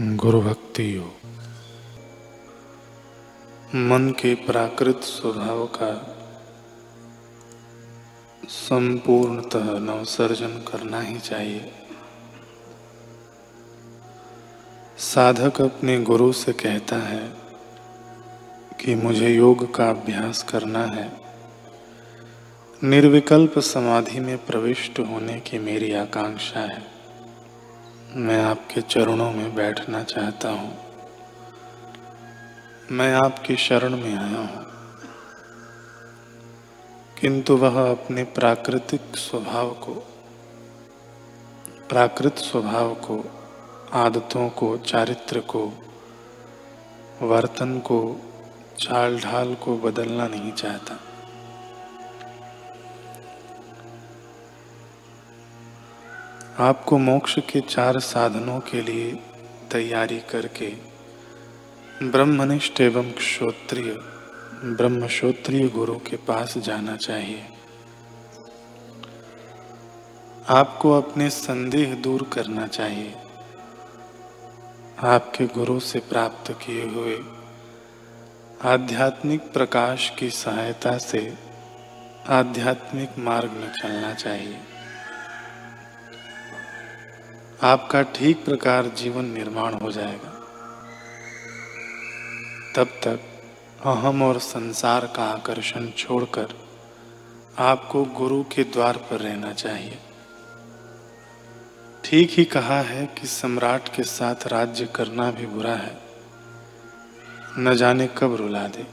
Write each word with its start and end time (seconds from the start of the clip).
गुरु 0.00 0.40
भक्ति 0.40 0.96
योग 0.96 1.26
मन 3.74 4.10
के 4.10 4.34
प्राकृत 4.34 4.96
स्वभाव 4.96 5.66
का 5.66 6.16
संपूर्णतः 8.48 9.78
नवसर्जन 9.78 10.64
करना 10.70 11.00
ही 11.00 11.18
चाहिए। 11.18 11.72
साधक 14.98 15.60
अपने 15.60 16.02
गुरु 16.02 16.32
से 16.32 16.52
कहता 16.52 16.96
है 16.96 17.32
कि 18.80 18.94
मुझे 18.94 19.34
योग 19.34 19.74
का 19.74 19.90
अभ्यास 19.90 20.42
करना 20.42 20.84
है। 20.84 21.12
निर्विकल्प 22.84 23.58
समाधि 23.58 24.20
में 24.20 24.46
प्रविष्ट 24.46 24.98
होने 24.98 25.40
की 25.40 25.58
मेरी 25.58 25.92
आकांक्षा 25.92 26.60
है। 26.60 26.93
मैं 28.16 28.44
आपके 28.44 28.80
चरणों 28.80 29.32
में 29.32 29.54
बैठना 29.54 30.02
चाहता 30.02 30.50
हूँ। 30.50 30.78
मैं 32.90 33.14
आपकी 33.14 33.56
शरण 33.56 33.96
में 33.96 34.16
आया 34.16 34.38
हूँ। 34.38 34.66
किंतु 37.20 37.56
वह 37.56 37.90
अपने 37.90 38.24
प्राकृतिक 38.24 39.00
स्वभाव 39.00 39.70
को, 39.70 39.94
प्राकृत 41.88 42.36
स्वभाव 42.38 42.94
को, 42.94 43.24
आदतों 43.92 44.48
को, 44.48 44.76
चारित्र 44.76 45.40
को, 45.40 45.72
वर्तन 47.22 47.78
को, 47.78 48.20
चाल 48.78 49.20
ढाल 49.20 49.54
को 49.54 49.76
बदलना 49.76 50.28
नहीं 50.28 50.52
चाहता। 50.52 50.98
आपको 56.58 56.98
मोक्ष 56.98 57.38
के 57.38 57.60
चार 57.60 57.98
साधनों 57.98 58.60
के 58.60 58.80
लिए 58.80 59.12
तैयारी 59.72 60.20
करके 60.20 60.66
ब्रह्मनिष्ठ 62.02 62.80
एवं 62.80 63.12
क्षोत्रिय 63.12 63.92
ब्रह्मश्रोत्रिय 64.64 65.68
गुरु 65.68 65.94
के 65.94 66.16
पास 66.16 66.58
जाना 66.58 66.96
चाहिए। 66.96 67.42
आपको 70.48 70.92
अपने 70.92 71.30
संदेह 71.30 71.94
दूर 71.94 72.30
करना 72.32 72.66
चाहिए। 72.66 73.14
आपके 74.98 75.46
गुरु 75.46 75.80
से 75.80 75.98
प्राप्त 75.98 76.52
किए 76.52 76.84
हुए 76.84 77.18
आध्यात्मिक 78.62 79.52
प्रकाश 79.52 80.12
की 80.18 80.30
सहायता 80.30 80.98
से 80.98 81.34
आध्यात्मिक 82.28 83.18
मार्ग 83.18 83.50
में 83.50 83.72
चलना 83.72 84.14
चाहिए। 84.14 84.73
आपका 87.64 88.02
ठीक 88.02 88.44
प्रकार 88.44 88.86
जीवन 88.86 89.24
निर्माण 89.24 89.74
हो 89.74 89.92
जाएगा। 89.92 90.30
तब 92.76 92.86
तक 92.86 93.20
अहम 93.84 94.22
और 94.22 94.38
संसार 94.38 95.12
का 95.16 95.24
आकर्षण 95.24 95.90
छोड़कर 95.90 96.48
आपको 97.58 98.04
गुरु 98.04 98.42
के 98.42 98.64
द्वार 98.64 98.96
पर 98.96 99.20
रहना 99.20 99.52
चाहिए। 99.52 99.98
ठीक 102.04 102.30
ही 102.30 102.44
कहा 102.44 102.80
है 102.80 103.06
कि 103.06 103.26
सम्राट 103.26 103.88
के 103.88 104.02
साथ 104.02 104.46
राज्य 104.46 104.84
करना 104.84 105.30
भी 105.30 105.46
बुरा 105.46 105.74
है। 105.74 106.00
न 107.58 107.74
जाने 107.74 108.08
कब 108.18 108.34
रुला 108.34 108.66
दे। 108.68 108.86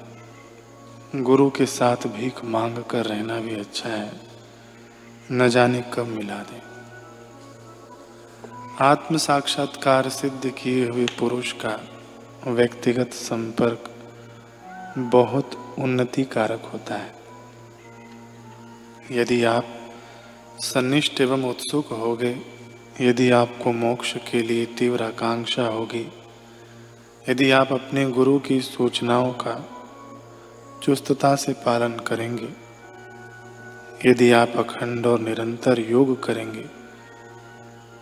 गुरु 1.22 1.50
के 1.50 1.66
साथ 1.66 1.96
भीख 1.96 2.44
मांग 2.44 2.84
कर 2.84 3.06
रहना 3.06 3.40
भी 3.40 3.60
अच्छा 3.60 3.90
है। 3.90 4.22
न 5.32 5.50
जाने 5.50 5.84
कब 5.94 6.06
मिला 6.06 6.38
दे। 6.38 6.71
आत्म 8.80 9.18
साक्षात्कार 9.18 10.10
सिद्ध 10.10 10.50
किए 10.50 10.88
हुए 10.88 11.06
पुरुष 11.20 11.52
का 11.52 11.80
व्यक्तिगत 12.48 13.14
संपर्क 13.14 13.90
बहुत 15.12 15.76
उन्नति 15.80 16.24
कारक 16.24 16.70
होता 16.74 16.96
है। 16.96 17.14
यदि 19.12 19.44
आप 19.44 19.66
सन्निष्ठ 20.60 21.22
एवं 21.22 21.44
उत्सुक 21.44 21.88
हो 21.88 22.16
गए 22.16 22.42
यदि 23.02 23.30
आपको 23.32 23.72
मोक्ष 23.72 24.16
के 24.32 24.42
लिए 24.42 24.66
तीव्र 24.66 25.04
आकांक्षा 25.04 25.68
होगी, 25.68 26.08
यदि 27.30 27.52
आप 27.52 27.74
अपने 27.74 28.06
गुरु 28.10 28.40
की 28.40 28.62
सूचनाओं 28.62 29.32
का 29.34 29.66
चुस्तता 30.84 31.36
से 31.36 31.54
पालन 31.54 32.00
करेंगे, 32.00 32.50
यदि 34.10 34.32
आप 34.32 34.50
अखंड 34.58 35.06
और 35.06 35.20
निरंतर 35.20 35.80
योग 35.80 36.24
करेंगे 36.24 36.81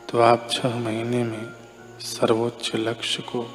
तो 0.10 0.20
आप 0.20 0.48
छह 0.52 0.76
महीने 0.76 1.24
में 1.24 1.54
सर्वोच्च 2.00 2.72
लक्ष्य 2.76 3.24
को 3.24 3.46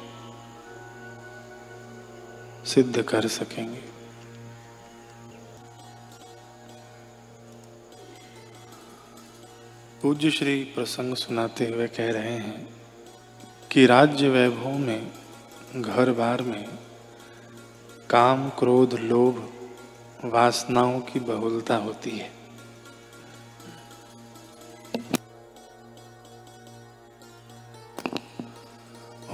सिद्ध 2.65 3.01
कर 3.01 3.27
सकेंगे। 3.27 3.79
पूज्य 10.01 10.31
श्री 10.31 10.63
प्रसंग 10.63 11.15
सुनाते 11.15 11.65
हुए 11.65 11.87
कह 11.87 12.11
रहे 12.11 12.37
हैं 12.37 12.67
कि 13.71 13.85
राज्य 13.85 14.29
वैभव 14.29 14.77
में, 14.77 15.11
घर 15.75 16.11
बार 16.11 16.41
में 16.41 16.67
काम, 18.09 18.49
क्रोध, 18.49 18.93
लोभ, 18.93 19.53
वासनाओं 20.25 20.99
की 20.99 21.19
बहुलता 21.19 21.75
होती 21.75 22.09
है। 22.09 22.44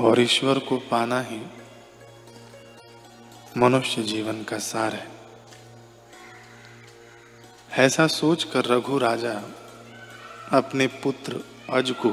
और 0.01 0.19
ईश्वर 0.19 0.59
को 0.59 0.77
पाना 0.77 1.21
ही 1.21 1.41
मनुष्य 3.57 4.03
जीवन 4.03 4.43
का 4.43 4.57
सार 4.57 4.93
है। 4.93 5.07
ऐसा 7.85 8.07
सोचकर 8.07 8.65
रघु 8.65 8.97
राजा 8.97 9.43
अपने 10.51 10.87
पुत्र 10.87 11.41
अज 11.69 11.91
को 11.91 12.09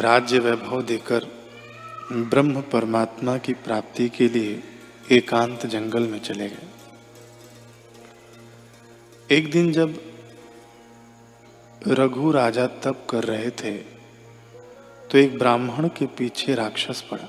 राज्य 0.00 0.38
वैभव 0.38 0.82
देकर 0.82 1.26
ब्रह्म 2.12 2.60
परमात्मा 2.60 3.38
की 3.38 3.52
प्राप्ति 3.52 4.08
के 4.08 4.28
लिए 4.28 4.62
एकांत 5.12 5.66
जंगल 5.66 6.02
में 6.02 6.20
चले 6.20 6.48
गए। 6.48 6.68
एक 9.30 9.50
दिन 9.50 9.72
जब 9.72 10.00
रघु 11.88 12.32
राजा 12.32 12.66
तप 12.66 13.06
कर 13.10 13.24
रहे 13.24 13.50
थे 13.50 13.95
तो 15.10 15.18
एक 15.18 15.38
ब्राह्मण 15.38 15.88
के 15.88 16.06
पीछे 16.06 16.54
राक्षस 16.54 17.00
पड़ा। 17.00 17.28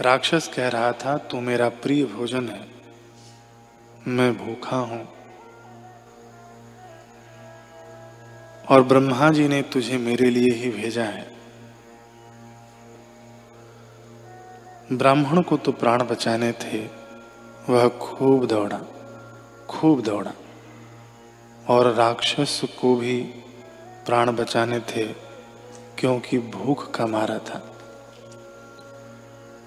राक्षस 0.00 0.50
कह 0.54 0.68
रहा 0.68 0.92
था, 0.92 1.16
तू 1.18 1.40
मेरा 1.40 1.68
प्रिय 1.68 2.04
भोजन 2.04 2.48
है, 2.48 2.66
मैं 4.06 4.36
भूखा 4.38 4.76
हूँ। 4.76 5.06
और 8.70 8.82
ब्रह्मा 8.82 9.30
जी 9.30 9.48
ने 9.48 9.62
तुझे 9.62 9.98
मेरे 9.98 10.30
लिए 10.30 10.52
ही 10.54 10.70
भेजा 10.70 11.04
है। 11.04 11.26
ब्राह्मण 14.92 15.42
को 15.42 15.56
तो 15.56 15.72
प्राण 15.72 16.02
बचाने 16.02 16.52
थे, 16.52 16.86
वह 17.70 17.88
खूब 17.88 18.46
दौड़ा 18.46 18.80
खूब 19.70 20.00
दौड़ा। 20.02 20.32
और 21.68 21.92
राक्षस 21.92 22.60
को 22.80 22.94
भी 22.96 23.43
प्राण 24.06 24.30
बचाने 24.30 24.80
थे, 24.80 25.04
क्योंकि 25.98 26.38
भूख 26.38 26.90
का 26.90 27.06
मारा 27.06 27.38
था। 27.38 27.70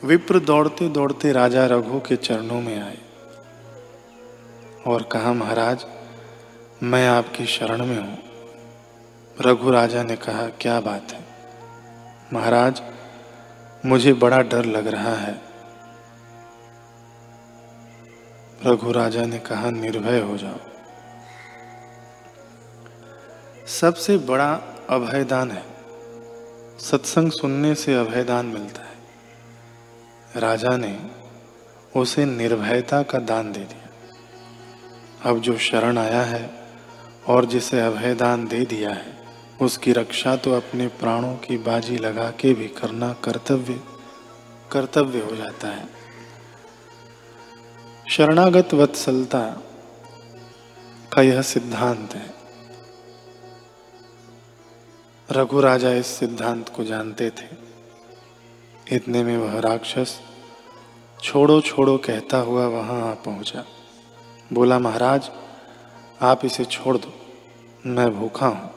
विप्र 0.04 0.40
दौड़ते 0.40 0.90
दौड़ते 0.90 1.32
राजा 1.32 1.66
रघु 1.66 2.00
के 2.00 2.16
चरणों 2.16 2.62
में 2.62 2.82
आए 2.82 2.98
और 4.88 5.04
कहा, 5.04 5.34
महाराज, 5.34 5.86
मैं 6.84 7.08
आपकी 7.08 7.46
शरण 7.46 7.86
में 7.86 7.98
हूँ। 7.98 8.18
रघु 9.42 9.72
राजा 9.72 10.04
ने 10.04 10.16
कहा, 10.16 10.48
क्या 10.48 10.80
बात 10.80 11.12
है? 11.12 11.26
महाराज, 12.34 12.82
मुझे 13.86 14.14
बड़ा 14.14 14.42
डर 14.42 14.66
लग 14.66 14.88
रहा 14.88 15.16
है। 15.16 15.42
रघु 18.66 18.92
राजा 18.92 19.26
ने 19.26 19.40
कहा, 19.40 19.70
निर्भय 19.70 20.20
हो 20.20 20.38
जाओ। 20.38 20.77
सबसे 23.68 24.18
बड़ा 24.18 24.54
अभयदान 24.90 25.52
है। 25.52 25.64
सत्संग 26.80 27.32
सुनने 27.32 27.76
से 27.76 27.96
अभयदान 27.96 28.46
मिलता 28.46 28.82
है। 28.82 28.98
राजा 30.42 30.78
ने 30.78 31.00
उसे 31.96 32.26
निर्भयता 32.26 33.04
का 33.04 33.20
दान 33.20 33.52
दे 33.52 33.60
दिया। 33.60 33.90
अब 35.30 35.40
जो 35.40 35.58
शरण 35.58 35.98
आया 35.98 36.22
है 36.22 36.68
और 37.28 37.46
जिसे 37.46 37.82
अभयदान 37.82 38.48
दे 38.48 38.66
दिया 38.66 38.90
है, 38.90 39.26
उसकी 39.62 39.94
रक्षा 39.94 40.36
तो 40.36 40.52
अपने 40.52 40.88
प्राणों 40.88 41.36
की 41.36 41.58
बाजी 41.58 41.98
लगा 41.98 42.32
के 42.32 42.54
भी 42.54 42.68
करना 42.68 43.14
कर्तव्य 43.14 43.80
कर्तव्य 44.72 45.20
हो 45.20 45.36
जाता 45.36 45.68
है। 45.68 45.88
शरणागत 48.10 48.74
वत्सलता 48.74 49.62
का 51.14 51.22
यह 51.22 51.42
सिद्धांत 51.42 52.16
है। 52.16 52.37
रघु 55.30 55.62
राजा 55.62 55.92
इस 55.92 56.08
सिद्धांत 56.08 56.70
को 56.70 56.84
जानते 56.84 57.30
थे। 57.30 58.96
इतने 58.96 59.24
में 59.24 59.38
वह 59.38 59.60
राक्षस 59.60 60.20
छोड़ो 61.24 61.60
छोड़ो 61.62 61.98
कहता 61.98 62.38
हुआ 62.38 62.68
वहाँ 62.68 63.02
आ 63.12 63.14
पहुँचा। 63.16 63.64
बोला, 64.54 64.78
महाराज, 64.80 65.30
आप 66.22 66.46
इसे 66.46 66.66
छोड़ 66.66 66.98
दो, 66.98 67.14
मैं 67.86 68.10
भूखा 68.12 68.48
हूँ। 68.48 68.72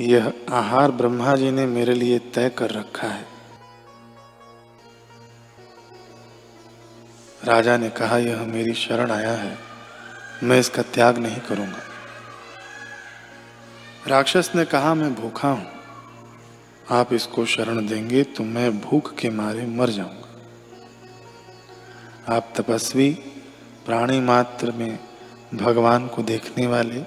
यह 0.00 0.32
आहार 0.50 0.90
ब्रह्मा 0.90 1.36
जी 1.36 1.50
ने 1.50 1.66
मेरे 1.66 1.94
लिए 1.94 2.18
तय 2.18 2.48
कर 2.48 2.70
रखा 2.70 3.08
है। 3.08 3.26
राजा 7.44 7.76
ने 7.76 7.90
कहा, 7.90 8.18
यह 8.18 8.42
मेरी 8.46 8.74
शरण 8.74 9.10
आया 9.10 9.32
है, 9.32 9.56
मैं 10.42 10.60
इसका 10.60 10.82
त्याग 10.82 11.18
नहीं 11.18 11.40
करूँगा। 11.40 11.89
राक्षस 14.06 14.50
ने 14.54 14.64
कहा, 14.64 14.94
मैं 14.94 15.14
भूखा 15.14 15.48
हूँ। 15.48 15.66
आप 16.90 17.12
इसको 17.12 17.44
शरण 17.46 17.86
देंगे 17.86 18.22
तो 18.26 18.44
मैं 18.44 18.80
भूख 18.80 19.14
के 19.14 19.30
मारे 19.30 19.66
मर 19.66 19.90
जाऊँगा। 19.90 20.28
आप 22.28 22.52
तपस्वी, 22.56 23.10
प्राणी 23.86 24.20
मात्र 24.20 24.72
में 24.72 24.98
भगवान 25.54 26.06
को 26.06 26.22
देखने 26.22 26.66
वाले, 26.66 27.02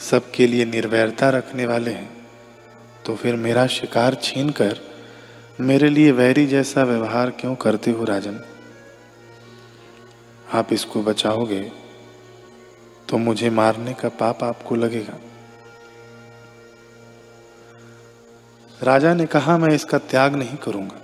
सबके 0.00 0.46
लिए 0.46 0.64
निर्वैरता 0.64 1.30
रखने 1.30 1.66
वाले 1.66 1.90
हैं 1.90 2.10
तो 3.06 3.14
फिर 3.16 3.36
मेरा 3.36 3.66
शिकार 3.68 4.14
छीन 4.22 4.50
कर 4.50 4.80
मेरे 5.60 5.88
लिए 5.88 6.12
वैरी 6.12 6.46
जैसा 6.46 6.84
व्यवहार 6.84 7.30
क्यों 7.30 7.54
करते 7.56 7.90
हो, 7.90 8.04
राजन? 8.04 8.40
आप 10.52 10.72
इसको 10.72 11.02
बचाओगे 11.02 11.72
तो 13.08 13.18
मुझे 13.18 13.50
मारने 13.52 13.92
का 13.94 14.08
पाप 14.10 14.44
आपको 14.44 14.74
लगेगा। 14.74 15.18
राजा 18.82 19.14
ने 19.14 19.26
कहा, 19.26 19.58
मैं 19.58 19.74
इसका 19.74 19.98
त्याग 19.98 20.34
नहीं 20.34 20.56
करूँगा। 20.56 21.00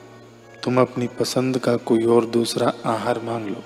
तुम 0.65 0.81
अपनी 0.81 1.07
पसंद 1.07 1.59
का 1.59 1.77
कोई 1.77 2.05
और 2.05 2.27
दूसरा 2.27 2.73
आहार 2.85 3.19
मांग 3.19 3.47
लो। 3.47 3.63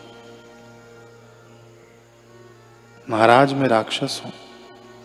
महाराज, 3.11 3.53
मैं 3.53 3.69
राक्षस 3.69 4.21
हूँ। 4.25 4.33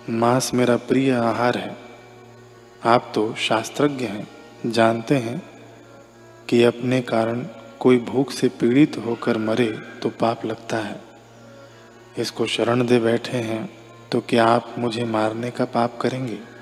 मांस 0.10 0.54
मेरा 0.54 0.78
प्रिय 0.78 1.12
आहार 1.12 1.58
है। 1.58 1.76
आप 2.86 3.12
तो 3.16 3.34
शास्त्रज्ञ 3.38 4.06
हैं। 4.06 4.28
जानते 4.66 5.16
हैं 5.16 5.42
कि 6.50 6.64
अपने 6.64 7.02
कारण 7.02 7.46
कोई 7.80 7.98
भूख 7.98 8.32
से 8.32 8.50
पीड़ित 8.50 8.98
होकर 8.98 9.38
मरे 9.38 9.72
तो 10.02 10.10
पाप 10.10 10.46
लगता 10.46 10.78
है। 10.78 11.02
इसको 12.18 12.46
शरण 12.46 12.86
दे 12.86 13.00
बैठे 13.00 13.38
हैं 13.38 13.70
तो 14.12 14.22
क्या 14.22 14.46
आप 14.46 14.76
मुझे 14.78 15.06
मारने 15.06 15.52
का 15.52 15.66
पाप 15.66 15.98
करेंगे? 16.02 16.53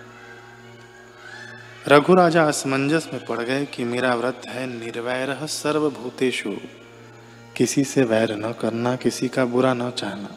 रघु 1.85 2.13
राजा 2.13 2.43
असमंजस 2.43 3.07
में 3.13 3.23
पड़ 3.25 3.39
गए 3.39 3.65
कि 3.65 3.83
मेरा 3.83 4.13
व्रत 4.15 4.41
है 4.47 4.65
निर्वैर 4.67 5.33
सर्वभूतेशु 5.45 6.49
किसी 7.55 7.83
से 7.83 8.03
वैर 8.03 8.35
न 8.35 8.51
करना, 8.51 8.95
किसी 8.95 9.27
का 9.27 9.45
बुरा 9.45 9.73
न 9.73 9.89
चाहना। 9.91 10.35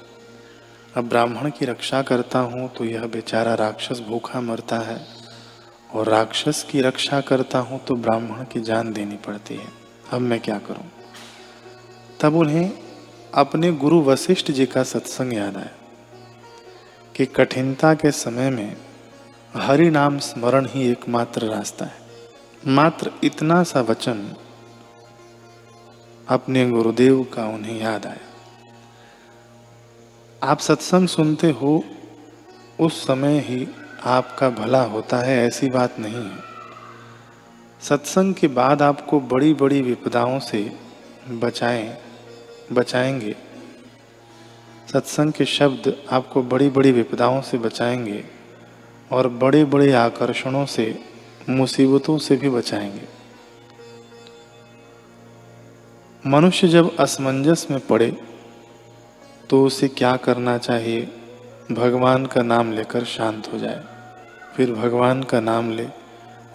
अब 0.97 1.09
ब्राह्मण 1.09 1.51
की 1.51 1.65
रक्षा 1.65 2.01
करता 2.03 2.39
हूँ 2.39 2.69
तो 2.69 2.85
यह 2.85 3.05
बेचारा 3.07 3.55
राक्षस 3.55 4.01
भूखा 4.01 4.41
मरता 4.41 4.79
है, 4.79 4.99
और 5.95 6.09
राक्षस 6.09 6.65
की 6.71 6.81
रक्षा 6.81 7.21
करता 7.21 7.59
हूँ 7.59 7.81
तो 7.85 7.95
ब्राह्मण 7.97 8.45
की 8.45 8.61
जान 8.61 8.93
देनी 8.93 9.17
पड़ती 9.17 9.55
है। 9.55 9.69
अब 10.13 10.21
मैं 10.21 10.41
क्या 10.41 10.59
करूँ? 10.59 10.91
तब 12.21 12.37
उन्हें 12.37 12.71
अपने 13.35 13.73
गुरु 13.75 14.01
वशिष्ठ 14.03 14.51
जी 14.51 14.67
का 14.67 14.83
सत्संग 14.85 15.35
याद 15.35 15.57
आया 15.57 15.71
कि 17.15 17.27
कठिनता 17.27 17.95
के 17.95 18.11
समय 18.15 18.51
में 18.51 18.77
हरि 19.57 19.91
नाम 19.91 20.19
स्मरण 20.19 20.67
ही 20.67 20.91
एकमात्र 20.91 21.43
रास्ता 21.43 21.85
है। 21.85 21.95
मात्र 22.67 23.11
इतना 23.25 23.63
सा 23.63 23.81
वचन 23.81 24.37
अपने 26.29 26.71
गुरुदेव 26.71 27.27
का 27.35 27.47
उन्हें 27.47 27.81
याद 27.81 28.07
आया। 28.07 28.19
आप 30.43 30.59
सत्संग 30.59 31.09
सुनते 31.09 31.51
हो, 31.51 31.85
उस 32.81 33.07
समय 33.07 33.39
ही 33.39 33.69
आपका 34.05 34.51
भला 34.51 34.83
होता 34.83 35.17
है, 35.17 35.47
ऐसी 35.47 35.71
बात 35.71 35.99
नहीं 35.99 36.31
है। 36.31 36.39
सत्संग 37.81 38.35
के 38.35 38.49
बाद 38.49 38.83
आपको 38.83 39.21
बड़ी 39.21 39.55
बड़ी 39.55 39.83
विपदाओं 39.83 40.39
से 40.39 40.73
बचाएँ, 41.29 41.99
बचाएँगे। 42.73 43.37
सत्संग 44.93 45.33
के 45.33 45.45
शब्द 45.45 46.07
आपको 46.13 46.43
बड़ी 46.43 46.71
बड़ी 46.71 46.93
विपदाओं 46.93 47.41
से 47.41 47.59
बचाएँगे। 47.59 48.34
और 49.15 49.29
बड़े 49.29 49.65
बड़े 49.65 49.93
आकर्षणों 49.93 50.67
से, 50.67 50.99
मुसीबतों 51.49 52.19
से 52.19 52.37
भी 52.37 52.51
बचाएँगे। 52.51 53.09
मनुष्य 56.27 56.69
जब 56.69 56.97
असमंजस 56.97 57.67
में 57.71 57.81
पड़े 57.81 58.17
तो 59.51 59.65
उसे 59.65 59.89
क्या 59.89 60.17
करना 60.17 60.59
चाहिए? 60.59 61.01
भगवान 61.73 62.27
का 62.27 62.43
नाम 62.43 62.73
लेकर 62.73 63.05
शांत 63.05 63.53
हो 63.53 63.59
जाए। 63.59 63.85
फिर 64.57 64.73
भगवान 64.73 65.23
का 65.23 65.41
नाम 65.41 65.71
ले 65.71 65.87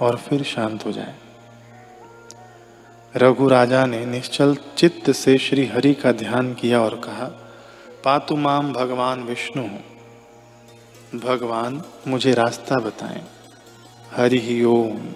और 0.01 0.17
फिर 0.17 0.43
शांत 0.43 0.85
हो 0.85 0.91
जाए। 0.91 1.15
रघु 3.15 3.47
राजा 3.47 3.85
ने 3.85 4.05
निश्चल 4.05 4.57
चित्त 4.77 5.11
से 5.11 5.37
श्री 5.37 5.65
हरि 5.65 5.93
का 5.93 6.11
ध्यान 6.11 6.53
किया 6.53 6.81
और 6.81 6.95
कहा, 6.95 7.25
पातु 8.03 8.35
माम 8.35 8.73
भगवान 8.73 9.23
विष्णु 9.23 9.63
भगवान, 11.15 11.83
मुझे 12.07 12.33
रास्ता 12.33 12.75
बताएँ। 12.75 13.25
हरि 14.11 14.39
ही 14.39 14.63
ओम। 14.63 15.09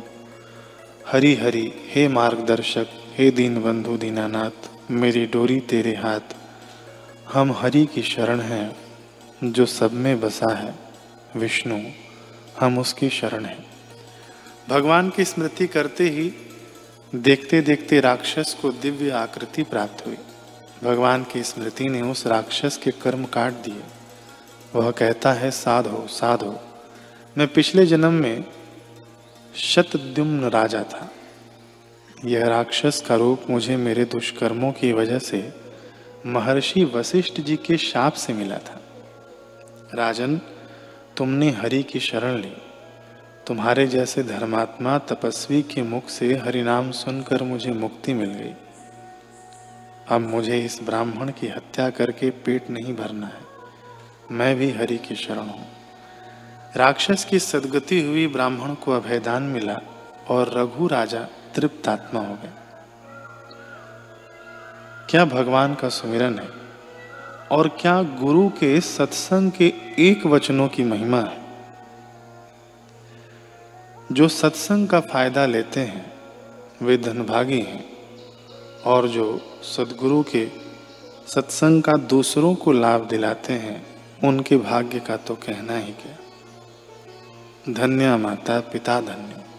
हरि 1.12 1.36
हरि, 1.36 1.74
हे 1.86 2.08
मार्गदर्शक, 2.08 2.88
हे 3.18 3.32
दीन 3.32 3.62
बंधु 3.62 3.98
दीनानाथ, 3.98 4.70
मेरी 4.92 5.26
डोरी 5.26 5.60
तेरे 5.60 5.96
हाथ। 5.96 6.20
हम 7.34 7.52
हरि 7.52 7.86
की 7.86 8.02
शरण 8.02 8.40
हैं, 8.40 8.76
जो 9.44 9.66
सब 9.66 9.92
में 9.92 10.20
बसा 10.20 10.56
है। 10.56 10.76
विष्णु, 11.36 11.80
हम 12.60 12.80
उसकी 12.80 13.10
शरण 13.10 13.46
हैं। 13.46 13.66
भगवान 14.70 15.10
की 15.10 15.26
स्मृति 15.26 15.68
करते 15.68 16.04
ही 16.04 16.34
देखते 17.16 17.62
देखते 17.62 18.00
राक्षस 18.00 18.58
को 18.62 18.72
दिव्य 18.72 19.12
आकृति 19.12 19.64
प्राप्त 19.64 20.06
हुई। 20.08 20.18
भगवान 20.84 21.24
की 21.24 21.44
स्मृति 21.44 21.90
ने 21.90 22.02
उस 22.02 22.28
राक्षस 22.28 22.80
के 22.84 22.92
कर्म 22.92 23.26
काट 23.26 23.54
दिए। 23.54 23.84
वह 24.76 24.92
कहता 24.92 25.34
है, 25.34 25.52
साधो 25.52 26.08
साधो। 26.10 26.60
मैं 27.38 27.48
पिछले 27.48 27.86
जन्म 27.86 28.14
में 28.14 28.46
शतद्युम्न 29.56 30.44
राजा 30.44 30.84
था। 30.84 31.12
यह 32.26 32.48
राक्षस 32.48 33.04
का 33.08 33.16
रूप 33.16 33.42
मुझे 33.50 33.78
मेरे 33.78 34.06
दुष्कर्मों 34.06 34.72
की 34.72 34.94
वजह 34.94 35.20
से 35.20 35.54
महर्षि 36.26 36.84
वशिष्ठ 36.84 37.42
जी 37.42 37.56
के 37.56 37.78
शाप 37.78 38.14
से 38.14 38.34
मिला 38.34 38.58
था। 38.58 38.82
राजन, 39.94 40.38
तुमने 41.18 41.50
हरि 41.50 41.84
की 41.84 42.00
शरण 42.00 42.38
ली। 42.38 42.54
तुम्हारे 43.48 43.88
जैसे 43.88 44.24
धर्मात्मा 44.24 44.98
तपस्वी 44.98 45.62
के 45.62 45.82
मुख 45.82 46.10
से 46.10 46.36
हरिनाम 46.38 46.92
सुनकर 46.92 47.44
मुझे 47.44 47.72
मुक्ति 47.72 48.14
मिल 48.14 48.30
गई। 48.30 48.54
अब 50.10 50.22
मुझे 50.22 50.66
इस 50.66 50.80
ब्राह्मण 50.84 51.30
की 51.30 51.48
हत्या 51.48 51.90
करके 51.90 52.30
पेट 52.30 52.70
नहीं 52.70 52.96
भरना 52.96 53.28
है। 53.28 53.53
मैं 54.34 54.56
भी 54.56 54.72
हरि 54.72 54.98
की 54.98 55.16
शरण 55.16 55.38
हूँ। 55.38 55.68
राक्षस 56.76 57.26
की 57.26 57.40
सदगति 57.40 58.02
हुई 58.02 58.28
ब्राह्मण 58.28 58.74
को 58.74 58.92
अभयदान 58.92 59.44
मिला 59.44 59.80
और 60.28 60.54
रघु 60.58 60.88
राजा 60.88 61.28
तृप्त 61.56 61.88
आत्मा 61.88 62.22
हो 62.22 62.34
गए। 62.34 62.52
क्या 65.10 65.26
भगवान 65.26 65.76
का 65.76 65.90
सुमिरन 65.90 66.40
है 66.40 66.50
और 67.52 67.68
क्या 67.68 68.04
गुरु 68.04 68.50
के 68.50 68.82
सत्संग 68.82 69.52
के 69.52 69.74
एक 70.00 70.26
वचनों 70.26 70.68
की 70.68 70.84
महिमा 70.84 71.22
है? 71.22 71.44
जो 74.12 74.28
सत्संग 74.28 74.88
का 74.88 75.00
फ़ायदा 75.00 75.46
लेते 75.46 75.80
हैं, 75.80 76.14
वे 76.82 76.98
धनभागी 76.98 77.62
हैं 77.62 77.90
और 78.86 79.08
जो 79.08 79.42
सदगुरु 79.64 80.24
के 80.24 80.48
सत्संग 81.28 81.84
का 81.84 81.92
दूसरों 81.92 82.56
को 82.56 82.72
लाभ 82.72 83.08
दिलाते 83.08 83.54
हैं 83.54 83.93
उनके 84.24 84.58
भाग्य 84.58 85.00
का 85.00 85.18
तो 85.18 85.36
कहना 85.36 85.78
ही 85.78 85.94
क्या? 85.94 86.18
धन्य 87.74 88.18
माता 88.18 88.60
पिता 88.60 89.02
धन्य। 89.02 89.53